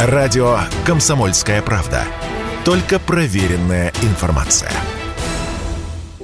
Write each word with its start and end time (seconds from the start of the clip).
Радио 0.00 0.58
«Комсомольская 0.86 1.60
правда». 1.60 2.04
Только 2.64 3.00
проверенная 3.00 3.92
информация. 4.04 4.70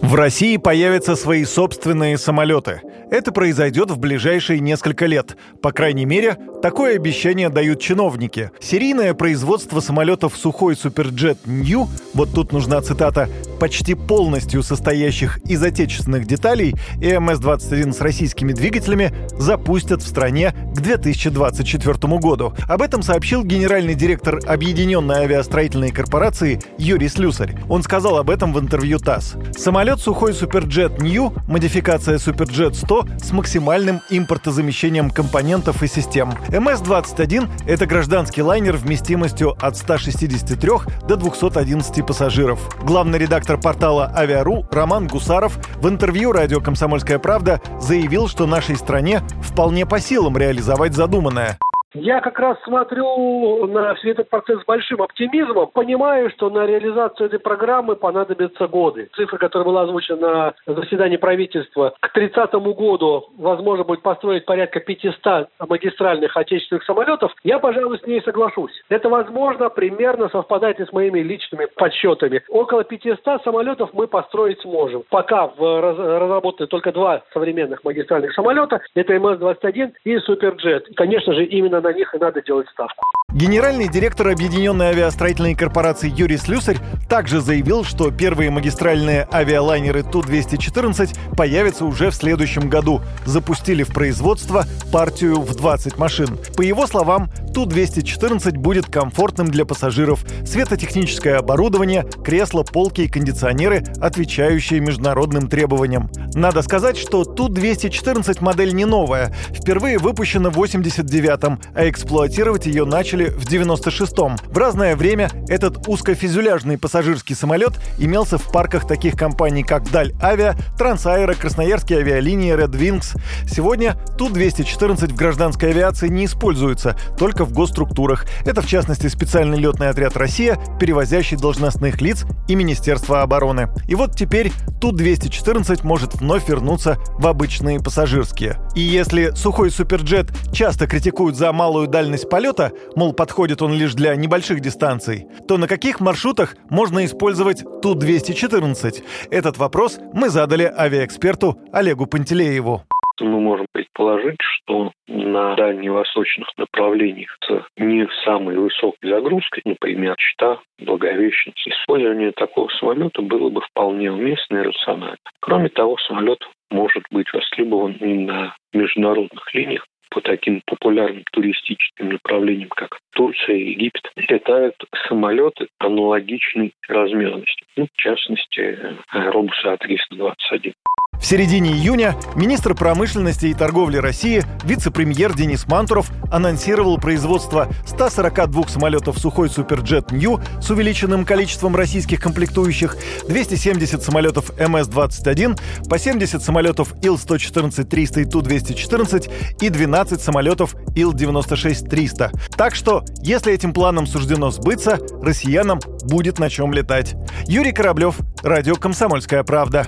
В 0.00 0.14
России 0.14 0.56
появятся 0.56 1.16
свои 1.16 1.44
собственные 1.44 2.16
самолеты. 2.16 2.80
Это 3.10 3.30
произойдет 3.30 3.90
в 3.90 3.98
ближайшие 3.98 4.60
несколько 4.60 5.04
лет. 5.04 5.36
По 5.60 5.70
крайней 5.70 6.06
мере, 6.06 6.38
такое 6.62 6.96
обещание 6.96 7.50
дают 7.50 7.78
чиновники. 7.78 8.52
Серийное 8.58 9.12
производство 9.12 9.80
самолетов 9.80 10.34
«Сухой 10.34 10.74
Суперджет 10.74 11.46
Нью», 11.46 11.88
вот 12.14 12.32
тут 12.32 12.52
нужна 12.52 12.80
цитата, 12.80 13.28
почти 13.58 13.94
полностью 13.94 14.62
состоящих 14.62 15.38
из 15.44 15.62
отечественных 15.62 16.26
деталей 16.26 16.74
и 17.00 17.08
МС-21 17.10 17.92
с 17.92 18.00
российскими 18.00 18.52
двигателями 18.52 19.12
запустят 19.38 20.02
в 20.02 20.08
стране 20.08 20.52
к 20.74 20.80
2024 20.80 22.18
году. 22.18 22.54
Об 22.68 22.82
этом 22.82 23.02
сообщил 23.02 23.44
генеральный 23.44 23.94
директор 23.94 24.40
Объединенной 24.46 25.24
авиастроительной 25.24 25.90
корпорации 25.90 26.60
Юрий 26.78 27.08
Слюсарь. 27.08 27.56
Он 27.68 27.82
сказал 27.82 28.18
об 28.18 28.30
этом 28.30 28.52
в 28.52 28.60
интервью 28.60 28.98
ТАСС. 28.98 29.34
Самолет 29.56 29.98
«Сухой 29.98 30.32
Суперджет 30.32 31.02
Нью» 31.02 31.32
модификация 31.48 32.18
Суперджет 32.18 32.76
100 32.76 33.06
с 33.22 33.32
максимальным 33.32 34.00
импортозамещением 34.10 35.10
компонентов 35.10 35.82
и 35.82 35.88
систем. 35.88 36.34
МС-21— 36.48 37.48
это 37.66 37.86
гражданский 37.86 38.42
лайнер 38.42 38.76
вместимостью 38.76 39.56
от 39.60 39.76
163 39.76 40.70
до 41.08 41.16
211 41.16 42.06
пассажиров. 42.06 42.60
Главный 42.82 43.18
редактор 43.18 43.47
редактор 43.48 43.72
портала 43.72 44.12
«Авиару» 44.14 44.66
Роман 44.70 45.06
Гусаров 45.06 45.58
в 45.76 45.88
интервью 45.88 46.32
радио 46.32 46.60
«Комсомольская 46.60 47.18
правда» 47.18 47.62
заявил, 47.80 48.28
что 48.28 48.46
нашей 48.46 48.76
стране 48.76 49.22
вполне 49.42 49.86
по 49.86 50.00
силам 50.00 50.36
реализовать 50.36 50.94
задуманное. 50.94 51.58
Я 51.94 52.20
как 52.20 52.38
раз 52.38 52.58
смотрю 52.64 53.66
на 53.66 53.94
весь 53.94 54.04
этот 54.04 54.28
процесс 54.28 54.60
с 54.60 54.64
большим 54.66 55.00
оптимизмом, 55.00 55.68
понимаю, 55.68 56.30
что 56.30 56.50
на 56.50 56.66
реализацию 56.66 57.28
этой 57.28 57.38
программы 57.38 57.96
понадобятся 57.96 58.68
годы. 58.68 59.08
Цифра, 59.16 59.38
которая 59.38 59.64
была 59.64 59.82
озвучена 59.82 60.54
на 60.66 60.74
заседании 60.74 61.16
правительства, 61.16 61.94
к 62.00 62.12
30 62.12 62.52
году 62.52 63.30
возможно 63.38 63.84
будет 63.84 64.02
построить 64.02 64.44
порядка 64.44 64.80
500 64.80 65.48
магистральных 65.66 66.36
отечественных 66.36 66.84
самолетов, 66.84 67.32
я, 67.42 67.58
пожалуй, 67.58 67.98
с 67.98 68.06
ней 68.06 68.20
соглашусь. 68.22 68.72
Это, 68.90 69.08
возможно, 69.08 69.70
примерно 69.70 70.28
совпадает 70.28 70.80
и 70.80 70.84
с 70.84 70.92
моими 70.92 71.20
личными 71.20 71.68
подсчетами. 71.74 72.42
Около 72.48 72.84
500 72.84 73.42
самолетов 73.42 73.90
мы 73.94 74.08
построить 74.08 74.60
сможем. 74.60 75.04
Пока 75.08 75.46
в 75.46 75.80
разработаны 75.80 76.66
только 76.66 76.92
два 76.92 77.22
современных 77.32 77.82
магистральных 77.82 78.34
самолета, 78.34 78.82
это 78.94 79.14
МС-21 79.14 79.92
и 80.04 80.18
Суперджет. 80.18 80.86
Конечно 80.94 81.32
же, 81.32 81.44
именно 81.44 81.77
именно 81.78 81.80
на 81.80 81.92
них 81.92 82.14
и 82.14 82.18
надо 82.18 82.42
делать 82.42 82.68
ставку. 82.68 83.02
Генеральный 83.32 83.88
директор 83.88 84.28
Объединенной 84.28 84.86
авиастроительной 84.86 85.54
корпорации 85.54 86.10
Юрий 86.10 86.38
Слюсарь 86.38 86.78
также 87.08 87.40
заявил, 87.40 87.84
что 87.84 88.10
первые 88.10 88.50
магистральные 88.50 89.28
авиалайнеры 89.32 90.02
Ту-214 90.02 91.36
появятся 91.36 91.84
уже 91.84 92.10
в 92.10 92.14
следующем 92.14 92.70
году. 92.70 93.02
Запустили 93.26 93.82
в 93.82 93.92
производство 93.92 94.64
партию 94.90 95.40
в 95.42 95.54
20 95.54 95.98
машин. 95.98 96.38
По 96.56 96.62
его 96.62 96.86
словам, 96.86 97.28
Ту-214 97.58 98.52
будет 98.56 98.86
комфортным 98.86 99.48
для 99.48 99.64
пассажиров. 99.64 100.24
Светотехническое 100.46 101.38
оборудование, 101.38 102.06
кресла, 102.24 102.62
полки 102.62 103.00
и 103.00 103.08
кондиционеры, 103.08 103.82
отвечающие 104.00 104.78
международным 104.78 105.48
требованиям. 105.48 106.08
Надо 106.34 106.62
сказать, 106.62 106.96
что 106.96 107.24
Ту-214 107.24 108.44
модель 108.44 108.74
не 108.74 108.84
новая. 108.84 109.34
Впервые 109.50 109.98
выпущена 109.98 110.50
в 110.50 110.62
89-м, 110.62 111.58
а 111.74 111.88
эксплуатировать 111.88 112.66
ее 112.66 112.84
начали 112.84 113.24
в 113.24 113.44
96-м. 113.44 114.36
В 114.36 114.56
разное 114.56 114.94
время 114.94 115.28
этот 115.48 115.88
узкофюзеляжный 115.88 116.78
пассажирский 116.78 117.34
самолет 117.34 117.72
имелся 117.98 118.38
в 118.38 118.52
парках 118.52 118.86
таких 118.86 119.16
компаний, 119.16 119.64
как 119.64 119.90
Даль 119.90 120.12
Авиа, 120.22 120.54
Трансаэро, 120.78 121.34
Красноярские 121.34 121.98
авиалинии, 121.98 122.54
Red 122.54 122.70
Wings. 122.78 123.20
Сегодня 123.50 123.96
Ту-214 124.16 125.08
в 125.08 125.16
гражданской 125.16 125.70
авиации 125.70 126.06
не 126.06 126.26
используется, 126.26 126.96
только 127.18 127.47
в 127.48 127.52
госструктурах. 127.52 128.26
Это, 128.44 128.62
в 128.62 128.66
частности, 128.66 129.06
специальный 129.08 129.58
летный 129.58 129.88
отряд 129.88 130.16
«Россия», 130.16 130.58
перевозящий 130.78 131.36
должностных 131.36 132.00
лиц 132.00 132.24
и 132.46 132.54
Министерство 132.54 133.22
обороны. 133.22 133.68
И 133.88 133.94
вот 133.94 134.14
теперь 134.14 134.52
Ту-214 134.80 135.80
может 135.84 136.14
вновь 136.14 136.48
вернуться 136.48 136.98
в 137.18 137.26
обычные 137.26 137.80
пассажирские. 137.80 138.58
И 138.74 138.80
если 138.80 139.30
сухой 139.34 139.70
суперджет 139.70 140.30
часто 140.52 140.86
критикуют 140.86 141.36
за 141.36 141.52
малую 141.52 141.88
дальность 141.88 142.28
полета, 142.28 142.72
мол, 142.94 143.12
подходит 143.12 143.62
он 143.62 143.72
лишь 143.72 143.94
для 143.94 144.14
небольших 144.14 144.60
дистанций, 144.60 145.26
то 145.46 145.56
на 145.56 145.66
каких 145.66 146.00
маршрутах 146.00 146.56
можно 146.70 147.04
использовать 147.04 147.64
Ту-214? 147.82 149.02
Этот 149.30 149.58
вопрос 149.58 149.98
мы 150.12 150.28
задали 150.28 150.64
авиаэксперту 150.64 151.58
Олегу 151.72 152.06
Пантелееву 152.06 152.84
мы 153.24 153.40
можем 153.40 153.66
предположить, 153.72 154.38
что 154.40 154.92
на 155.06 155.54
дальневосточных 155.54 156.48
направлениях 156.56 157.36
с 157.46 157.62
не 157.76 158.06
самой 158.24 158.56
высокой 158.56 159.08
загрузкой, 159.08 159.62
например, 159.64 160.14
Чита, 160.16 160.60
Благовещенцы, 160.78 161.70
использование 161.70 162.32
такого 162.32 162.68
самолета 162.78 163.22
было 163.22 163.50
бы 163.50 163.60
вполне 163.60 164.12
уместно 164.12 164.58
и 164.58 164.62
рационально. 164.62 165.18
Кроме 165.40 165.68
того, 165.68 165.96
самолет 165.98 166.40
может 166.70 167.04
быть 167.10 167.32
востребован 167.32 167.92
и 167.92 168.14
на 168.14 168.54
международных 168.72 169.54
линиях, 169.54 169.86
по 170.10 170.20
таким 170.20 170.62
популярным 170.66 171.22
туристическим 171.32 172.10
направлениям, 172.10 172.70
как 172.70 172.98
Турция 173.12 173.56
и 173.56 173.70
Египет, 173.70 174.10
летают 174.16 174.74
самолеты 175.06 175.68
аналогичной 175.78 176.72
размерности. 176.88 177.64
Ну, 177.76 177.86
в 177.86 177.96
частности, 178.00 178.96
аэробусы 179.10 179.66
А321. 179.66 180.72
В 181.20 181.26
середине 181.26 181.72
июня 181.72 182.16
министр 182.36 182.74
промышленности 182.74 183.46
и 183.46 183.54
торговли 183.54 183.98
России, 183.98 184.44
вице-премьер 184.64 185.34
Денис 185.34 185.66
Мантуров 185.66 186.10
анонсировал 186.30 186.96
производство 186.98 187.68
142 187.86 188.68
самолетов 188.68 189.18
«Сухой 189.18 189.50
Суперджет 189.50 190.12
Нью» 190.12 190.40
с 190.60 190.70
увеличенным 190.70 191.24
количеством 191.24 191.74
российских 191.74 192.20
комплектующих, 192.20 192.96
270 193.28 194.02
самолетов 194.02 194.50
МС-21, 194.58 195.58
по 195.88 195.98
70 195.98 196.42
самолетов 196.42 196.94
Ил-114-300 197.02 198.22
и 198.22 198.24
Ту-214 198.24 199.30
и 199.60 199.68
12 199.68 200.20
самолетов 200.20 200.76
Ил-96-300. 200.94 202.30
Так 202.56 202.74
что, 202.74 203.04
если 203.22 203.52
этим 203.52 203.72
планом 203.72 204.06
суждено 204.06 204.50
сбыться, 204.50 204.98
россиянам 205.20 205.80
будет 206.04 206.38
на 206.38 206.48
чем 206.48 206.72
летать. 206.72 207.16
Юрий 207.46 207.72
Кораблев, 207.72 208.16
Радио 208.42 208.76
«Комсомольская 208.76 209.42
правда». 209.42 209.86